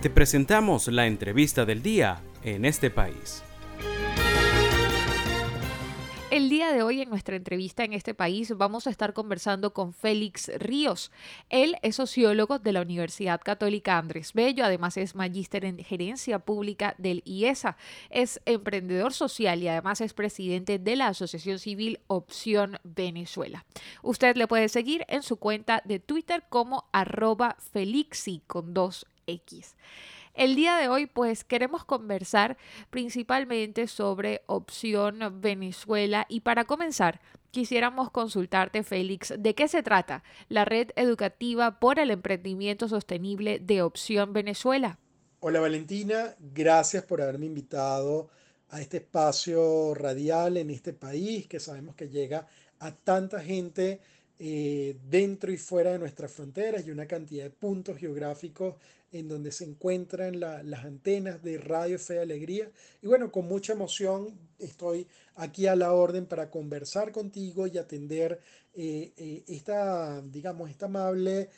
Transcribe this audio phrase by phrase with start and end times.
[0.00, 3.42] Te presentamos la entrevista del día en este país.
[6.30, 9.92] El día de hoy en nuestra entrevista en este país vamos a estar conversando con
[9.92, 11.10] Félix Ríos.
[11.48, 16.94] Él es sociólogo de la Universidad Católica Andrés Bello, además es magíster en gerencia pública
[16.96, 17.76] del IESA,
[18.08, 23.64] es emprendedor social y además es presidente de la Asociación Civil Opción Venezuela.
[24.02, 29.04] Usted le puede seguir en su cuenta de Twitter como arroba Felixi con dos
[30.34, 32.56] El día de hoy pues queremos conversar
[32.88, 40.64] principalmente sobre opción Venezuela y para comenzar quisiéramos consultarte Félix, ¿de qué se trata la
[40.64, 44.98] red educativa por el emprendimiento sostenible de opción Venezuela?
[45.40, 48.30] Hola Valentina, gracias por haberme invitado
[48.70, 52.46] a este espacio radial en este país que sabemos que llega
[52.78, 54.00] a tanta gente
[54.40, 58.76] eh, dentro y fuera de nuestras fronteras y una cantidad de puntos geográficos
[59.12, 62.70] en donde se encuentran las antenas de Radio Fe Alegría.
[63.02, 68.40] Y bueno, con mucha emoción estoy aquí a la orden para conversar contigo y atender
[68.74, 71.50] eh, eh, esta, digamos, esta amable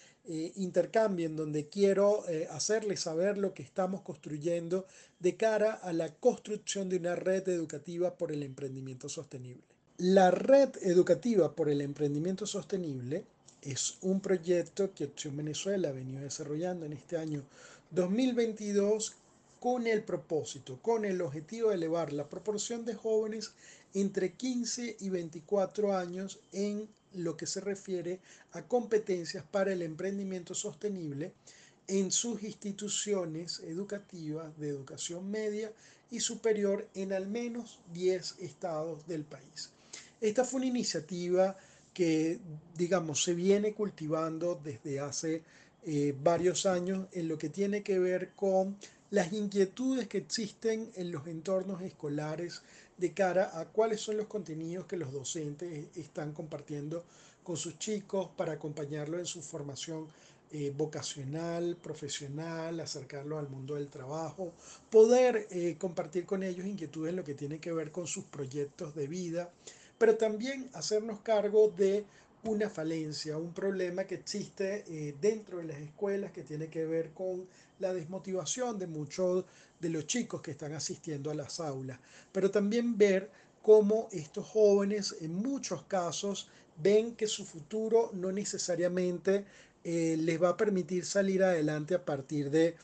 [0.57, 4.87] intercambio en donde quiero hacerles saber lo que estamos construyendo
[5.19, 9.65] de cara a la construcción de una red educativa por el emprendimiento sostenible.
[9.97, 13.27] La red educativa por el emprendimiento sostenible
[13.63, 17.43] es un proyecto que Opción Venezuela ha venido desarrollando en este año
[17.91, 19.15] 2022
[19.59, 23.53] con el propósito, con el objetivo de elevar la proporción de jóvenes
[23.93, 28.21] entre 15 y 24 años en lo que se refiere
[28.53, 31.33] a competencias para el emprendimiento sostenible
[31.89, 35.73] en sus instituciones educativas de educación media
[36.11, 39.71] y superior en al menos 10 estados del país.
[40.21, 41.57] Esta fue una iniciativa
[41.93, 42.39] que,
[42.77, 45.43] digamos, se viene cultivando desde hace
[45.85, 48.77] eh, varios años en lo que tiene que ver con
[49.11, 52.63] las inquietudes que existen en los entornos escolares
[52.97, 57.05] de cara a cuáles son los contenidos que los docentes están compartiendo
[57.43, 60.07] con sus chicos para acompañarlo en su formación
[60.53, 64.53] eh, vocacional, profesional, acercarlo al mundo del trabajo,
[64.91, 68.95] poder eh, compartir con ellos inquietudes en lo que tiene que ver con sus proyectos
[68.95, 69.51] de vida,
[70.01, 72.07] pero también hacernos cargo de
[72.45, 77.11] una falencia, un problema que existe eh, dentro de las escuelas que tiene que ver
[77.11, 77.47] con
[77.81, 79.45] la desmotivación de muchos
[79.79, 81.99] de los chicos que están asistiendo a las aulas,
[82.33, 86.49] pero también ver cómo estos jóvenes en muchos casos
[86.83, 89.45] ven que su futuro no necesariamente
[89.85, 92.75] eh, les va a permitir salir adelante a partir de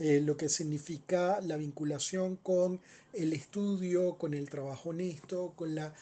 [0.00, 2.80] eh, lo que significa la vinculación con
[3.12, 5.94] el estudio, con el trabajo honesto, con la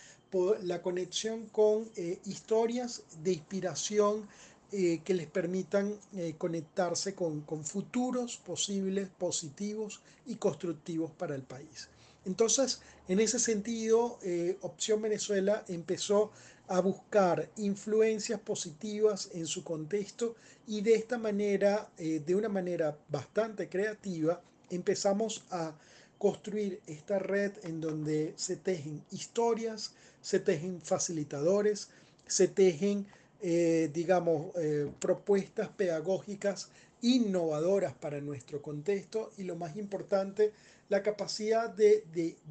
[0.63, 4.27] la conexión con eh, historias de inspiración
[4.73, 11.43] eh, que les permitan eh, conectarse con, con, futuros posibles, positivos y constructivos para el
[11.43, 11.89] país.
[12.25, 14.19] Entonces, en ese sentido,
[14.61, 16.31] Opción Venezuela empezó
[16.69, 20.37] a buscar influencias positivas en su contexto
[20.69, 25.75] y de esta manera, de una manera bastante creativa, empezamos a
[26.23, 31.89] construir esta red en donde se tejen historias, se tejen facilitadores,
[32.29, 33.09] se tejen,
[33.41, 36.69] eh, digamos, eh, propuestas pedagógicas
[37.01, 40.53] innovadoras para nuestro contexto y lo más importante,
[40.89, 42.05] la capacidad de,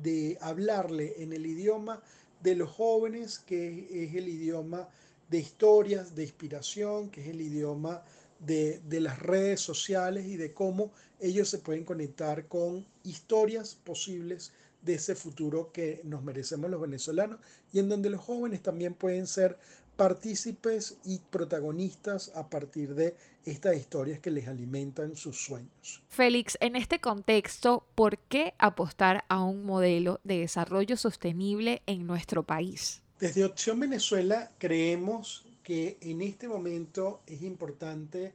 [0.03, 2.03] de, hablarle en el idioma
[2.43, 4.89] de los jóvenes, que es el idioma
[5.29, 8.03] de historias, de inspiración, que es el idioma
[8.37, 14.51] de, de, las redes sociales y de cómo ellos se pueden conectar con historias posibles
[14.81, 17.39] de ese futuro que nos merecemos los venezolanos
[17.71, 19.57] y en donde los jóvenes también pueden ser
[19.95, 26.01] partícipes y protagonistas a partir de estas historias que les alimentan sus sueños.
[26.09, 32.43] Félix, en este contexto, ¿por qué apostar a un modelo de desarrollo sostenible en nuestro
[32.43, 33.03] país?
[33.19, 38.33] Desde Opción Venezuela creemos que en este momento es importante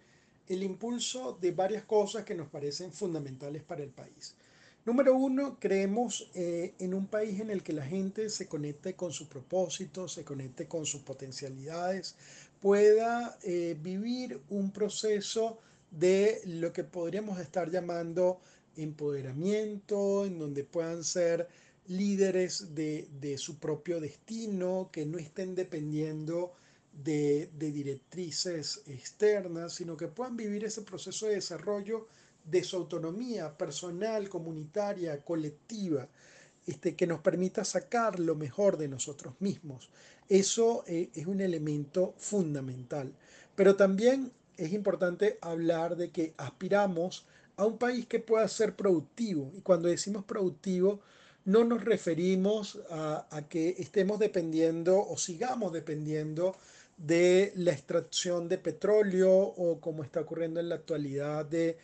[0.49, 4.37] el impulso de varias cosas que nos parecen fundamentales para el país.
[4.87, 9.13] Número uno, creemos eh, en un país en el que la gente se conecte con
[9.13, 12.15] sus propósitos, se conecte con sus potencialidades,
[12.61, 15.59] pueda eh, vivir un proceso
[15.91, 18.41] de lo que podríamos estar llamando
[18.77, 21.49] empoderamiento, en donde puedan ser
[21.89, 26.53] líderes de, su propio destino, que no estén dependiendo
[26.93, 32.07] de, de directrices externas, sino que puedan vivir ese proceso de desarrollo
[32.47, 36.09] de su autonomía personal, comunitaria, colectiva,
[36.67, 39.91] este, que nos permita sacar lo mejor de nosotros mismos.
[40.29, 43.13] Eso eh, es un elemento fundamental.
[43.55, 47.27] Pero también es importante hablar de que aspiramos
[47.57, 49.53] a un país que pueda ser productivo.
[49.57, 51.01] Y cuando decimos productivo,
[51.45, 56.57] no nos referimos a, que estemos dependiendo o sigamos dependiendo
[56.97, 61.79] de la extracción de petróleo o como está ocurriendo en la actualidad de,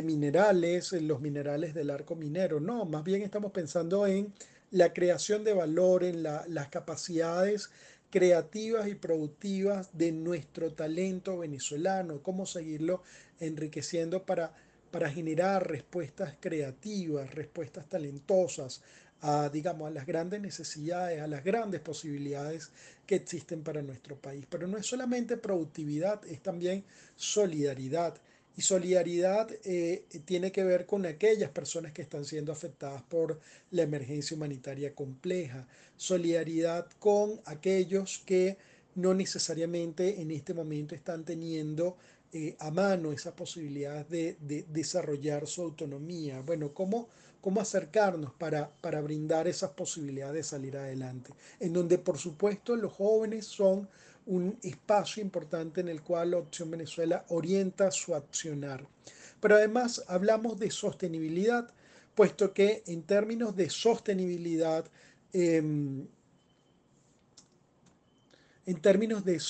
[0.00, 2.60] minerales, en los minerales del arco minero.
[2.60, 4.32] No, más bien estamos pensando en
[4.70, 7.68] la creación de valor, en las capacidades
[8.12, 13.02] creativas y productivas de nuestro talento venezolano, cómo seguirlo
[13.40, 14.54] enriqueciendo para,
[14.90, 18.82] para generar respuestas creativas, respuestas talentosas
[19.22, 22.70] a, digamos, a las grandes necesidades, a las grandes posibilidades
[23.06, 24.46] que existen para nuestro país.
[24.48, 26.84] Pero no es solamente productividad, es también
[27.16, 28.14] solidaridad.
[28.56, 33.40] Y solidaridad eh, tiene que ver con aquellas personas que están siendo afectadas por
[33.70, 35.66] la emergencia humanitaria compleja.
[35.96, 38.58] Solidaridad con aquellos que
[38.94, 41.96] no necesariamente en este momento están teniendo
[42.34, 46.40] eh, a mano esa posibilidad de, de, desarrollar su autonomía.
[46.40, 47.08] Bueno, ¿cómo,
[47.40, 51.32] cómo acercarnos para, para brindar esas posibilidades de salir adelante?
[51.60, 53.88] En donde, por supuesto, los jóvenes son
[54.26, 58.86] un espacio importante en el cual Opción Venezuela orienta su accionar.
[59.40, 61.68] Pero además hablamos de sostenibilidad,
[62.14, 64.84] puesto que en términos de sostenibilidad,
[65.32, 66.06] em,
[68.66, 69.40] en términos de,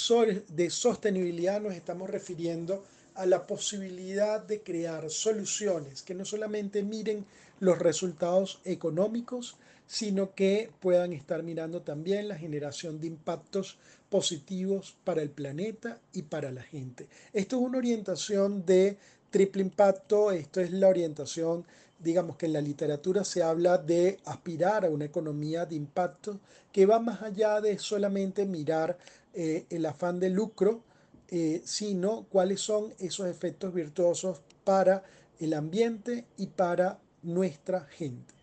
[0.49, 2.85] de sostenibilidad nos estamos refiriendo
[3.15, 7.27] a la posibilidad de crear soluciones que no solamente miren
[7.61, 15.23] los resultados económicos, sino que puedan estar mirando también la generación de impactos positivos para
[15.23, 17.08] el planeta y para la gente.
[17.32, 18.96] Esto es una orientación de
[19.31, 21.64] triple impacto, esto es la orientación,
[21.99, 26.40] digamos que en la literatura se habla de aspirar a una economía de impacto
[26.73, 28.99] que va más allá de solamente mirar
[29.35, 30.82] eh, el afán de lucro,
[31.28, 35.02] eh, sino cuáles son esos efectos virtuosos para
[35.38, 38.42] el ambiente y para nuestra gente.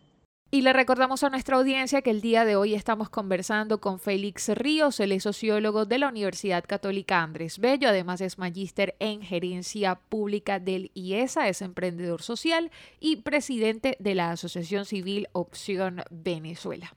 [0.52, 4.48] Y le recordamos a nuestra audiencia que el día de hoy estamos conversando con Félix
[4.48, 10.58] Ríos, el sociólogo de la Universidad Católica Andrés Bello, además es magíster en gerencia pública
[10.58, 16.96] del IESA, es emprendedor social y presidente de la Asociación Civil Opción Venezuela.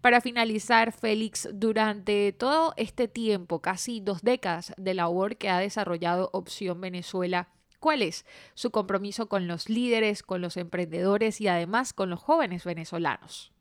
[0.00, 6.30] Para finalizar, Félix, durante todo este tiempo, casi dos décadas de labor que ha desarrollado
[6.32, 7.48] Opción Venezuela,
[7.86, 8.24] ¿cuál es
[8.54, 13.52] su compromiso con los líderes, con los emprendedores y además con los jóvenes venezolanos?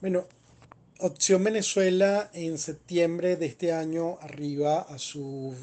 [0.00, 0.28] Bueno,
[1.00, 5.56] Opción Venezuela en septiembre de este año arriba a sus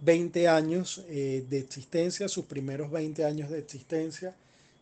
[0.00, 4.34] 20 años eh, de existencia, sus primeros 20 años de existencia.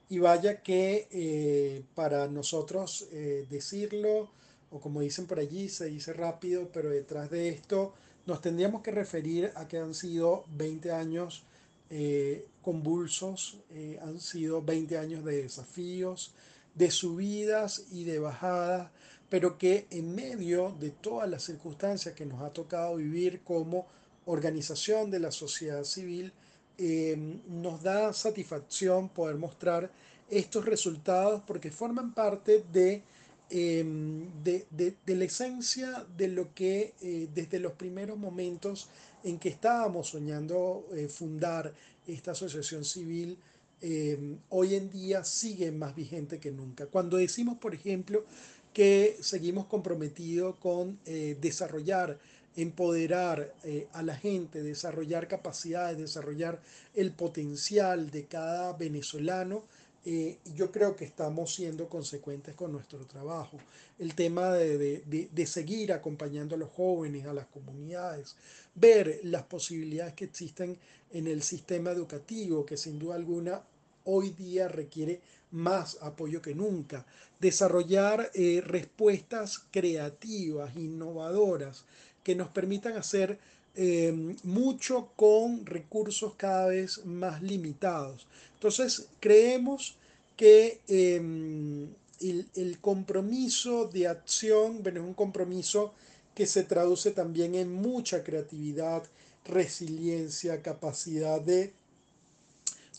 [0.08, 4.30] Y vaya que eh, para nosotros eh, decirlo,
[4.70, 7.92] o como dicen por allí, se dice rápido, pero detrás de esto
[8.24, 11.44] nos tendríamos que referir a que han sido 20 años
[11.90, 16.34] eh, convulsos, eh, han sido 20 años de desafíos,
[16.74, 18.90] de subidas y de bajadas,
[19.28, 23.86] pero que en medio de todas las circunstancias que nos ha tocado vivir como
[24.26, 26.32] organización de la sociedad civil,
[26.78, 27.16] eh,
[27.48, 29.90] nos da satisfacción poder mostrar
[30.28, 33.02] estos resultados porque forman parte de
[33.48, 34.66] Em, de,
[35.06, 38.88] la esencia de lo que eh, desde los primeros momentos
[39.26, 41.72] en que estábamos soñando eh, fundar
[42.06, 43.36] esta asociación civil,
[43.80, 46.86] em, hoy en día sigue más vigente que nunca.
[46.86, 48.24] Cuando decimos, por ejemplo,
[48.72, 52.18] que seguimos comprometidos con eh, desarrollar,
[52.54, 53.52] empoderar
[53.92, 56.62] a la gente, desarrollar capacidades, desarrollar
[56.94, 59.64] el potencial de cada venezolano,
[60.08, 63.58] eh, yo creo que estamos siendo consecuentes con nuestro trabajo.
[63.98, 68.36] El tema de, de, seguir acompañando a los jóvenes, a las comunidades,
[68.76, 70.78] ver las posibilidades que existen
[71.10, 73.62] en el sistema educativo, que sin duda alguna
[74.04, 75.20] hoy día requiere
[75.50, 77.04] más apoyo que nunca.
[77.40, 81.84] Desarrollar eh, respuestas creativas, innovadoras,
[82.22, 83.40] que nos permitan hacer
[83.78, 88.26] eh, mucho con recursos cada vez más limitados.
[88.54, 89.96] Entonces, creemos
[90.34, 91.88] que em,
[92.20, 95.92] el, compromiso de acción, es un compromiso
[96.34, 99.02] que se traduce también en mucha creatividad,
[99.44, 101.74] resiliencia, capacidad de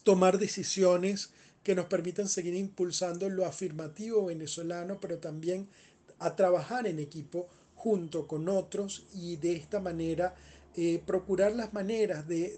[0.03, 1.31] tomar decisiones
[1.63, 5.67] que nos permitan seguir impulsando lo afirmativo venezolano, pero también
[6.19, 10.35] a trabajar en equipo junto con otros y de esta manera
[10.77, 12.55] eh, procurar las maneras de,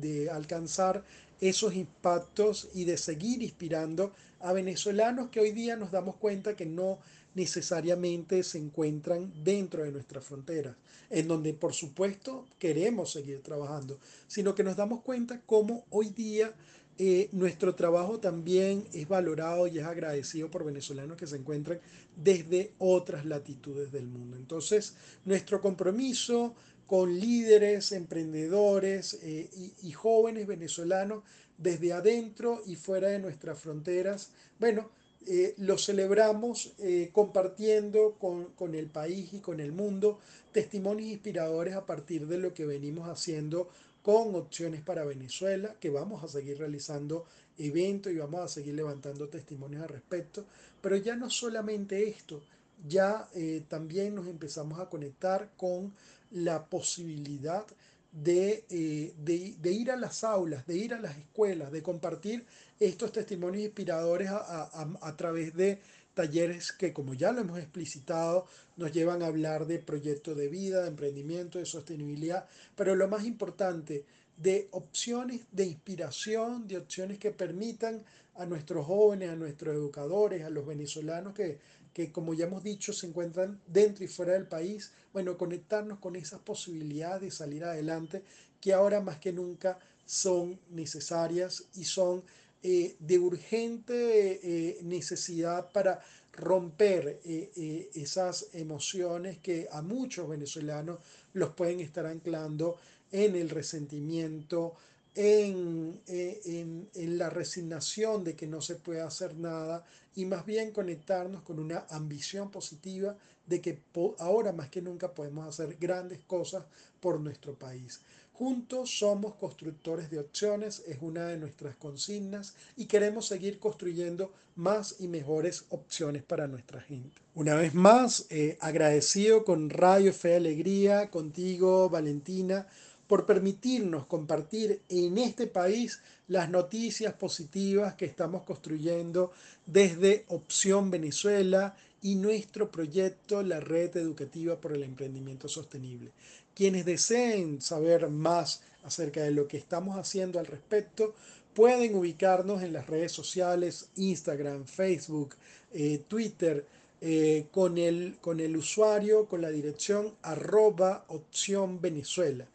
[0.00, 1.04] de alcanzar
[1.40, 6.66] esos impactos y de seguir inspirando a venezolanos que hoy día nos damos cuenta que
[6.66, 7.00] no
[7.34, 10.76] necesariamente se encuentran dentro de nuestras fronteras,
[11.10, 16.52] en donde por supuesto queremos seguir trabajando, sino que nos damos cuenta cómo hoy día
[17.00, 21.78] eh, nuestro trabajo también es valorado y es agradecido por venezolanos que se encuentran
[22.16, 24.36] desde otras latitudes del mundo.
[24.36, 26.54] Entonces, nuestro compromiso
[26.88, 29.48] con líderes, emprendedores eh,
[29.82, 31.22] y, jóvenes venezolanos
[31.56, 34.90] desde adentro y fuera de nuestras fronteras, bueno,
[35.26, 36.72] eh, lo celebramos
[37.12, 40.18] compartiendo con, con el país y con el mundo
[40.52, 43.68] testimonios inspiradores a partir de lo que venimos haciendo
[44.02, 47.26] con opciones para Venezuela, que vamos a seguir realizando
[47.58, 50.46] eventos y vamos a seguir levantando testimonios al respecto.
[50.80, 52.40] Pero ya no solamente esto,
[52.86, 55.92] ya eh, también nos empezamos a conectar con
[56.30, 57.64] la posibilidad
[58.12, 62.44] de, eh, de, ir a las aulas, de ir a las escuelas, de compartir
[62.80, 65.80] estos testimonios inspiradores a través de
[66.18, 70.82] talleres que, como ya lo hemos explicitado, nos llevan a hablar de proyectos de vida,
[70.82, 72.44] de emprendimiento, de sostenibilidad,
[72.74, 74.04] pero lo más importante,
[74.36, 78.02] de opciones de inspiración, de opciones que permitan
[78.34, 81.58] a nuestros jóvenes, a nuestros educadores, a los venezolanos que,
[81.92, 86.16] que como ya hemos dicho se encuentran dentro y fuera del país, bueno, conectarnos con
[86.16, 88.22] esas posibilidades de salir adelante
[88.60, 92.22] que ahora más que nunca son necesarias y son
[92.62, 96.00] eh, de urgente eh, necesidad para
[96.32, 100.98] romper eh, esas emociones que a muchos venezolanos
[101.34, 102.78] los pueden estar anclando
[103.12, 104.74] en el resentimiento,
[105.14, 109.84] en, en, la resignación de que no se puede hacer nada
[110.14, 113.80] y más bien conectarnos con una ambición positiva de que
[114.18, 116.64] ahora más que nunca podemos hacer grandes cosas
[117.00, 118.00] por nuestro país.
[118.32, 124.96] Juntos somos constructores de opciones, es una de nuestras consignas y queremos seguir construyendo más
[125.00, 127.16] y mejores opciones para nuestra gente.
[127.34, 132.68] Una vez más, eh, agradecido con Radio Fe Alegría, contigo Valentina,
[133.08, 139.32] por permitirnos compartir en este país las noticias positivas que estamos construyendo
[139.66, 146.12] desde Opción Venezuela y nuestro proyecto, la Red Educativa por el Emprendimiento Sostenible.
[146.54, 151.14] Quienes deseen saber más acerca de lo que estamos haciendo al respecto,
[151.54, 155.34] pueden ubicarnos en las redes sociales, Instagram, Facebook,
[155.72, 156.64] eh, Twitter,
[157.00, 162.46] eh, con, el, con el usuario, con la dirección arroba opción Venezuela.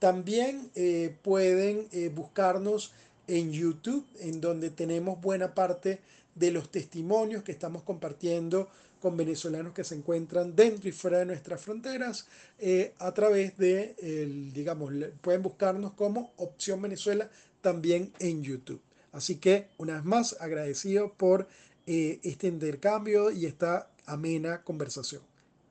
[0.00, 2.92] También eh, pueden buscarnos
[3.28, 6.00] en YouTube, en donde tenemos buena parte
[6.34, 8.68] de los testimonios que estamos compartiendo
[9.00, 12.26] con venezolanos que se encuentran dentro y fuera de nuestras fronteras
[12.58, 17.30] eh, a través de, el, digamos, pueden buscarnos como Opción Venezuela
[17.62, 18.80] también en YouTube.
[19.12, 21.48] Así que una vez más agradecido por
[21.86, 25.22] eh, este intercambio y esta amena conversación.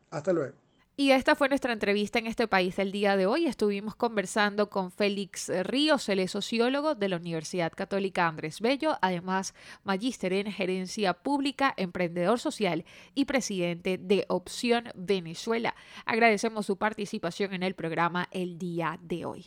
[0.10, 0.69] Hasta luego.
[1.00, 3.46] Y esta fue nuestra entrevista en este país el día de hoy.
[3.46, 9.54] Estuvimos conversando con Félix Ríos, el sociólogo de la Universidad Católica Andrés Bello, además
[9.86, 12.84] magíster en gerencia pública, emprendedor social
[13.16, 15.74] y presidente de Opción Venezuela.
[16.04, 19.46] Agradecemos su participación en el programa el día de hoy.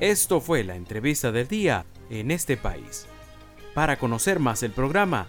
[0.00, 3.06] Esto fue la entrevista del día en este país.
[3.72, 5.28] Para conocer más el programa,